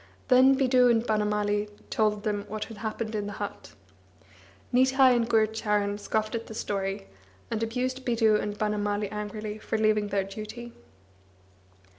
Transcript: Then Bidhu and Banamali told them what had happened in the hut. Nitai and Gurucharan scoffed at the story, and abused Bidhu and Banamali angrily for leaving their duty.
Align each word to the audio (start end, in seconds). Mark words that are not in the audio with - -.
Then 0.29 0.57
Bidhu 0.57 0.89
and 0.89 1.05
Banamali 1.05 1.69
told 1.91 2.23
them 2.23 2.45
what 2.47 2.63
had 2.65 2.77
happened 2.77 3.13
in 3.13 3.27
the 3.27 3.33
hut. 3.37 3.75
Nitai 4.73 5.11
and 5.15 5.29
Gurucharan 5.29 5.99
scoffed 5.99 6.33
at 6.33 6.47
the 6.47 6.55
story, 6.55 7.05
and 7.51 7.61
abused 7.61 8.03
Bidhu 8.03 8.35
and 8.41 8.57
Banamali 8.57 9.11
angrily 9.11 9.59
for 9.59 9.77
leaving 9.77 10.07
their 10.07 10.23
duty. 10.23 10.73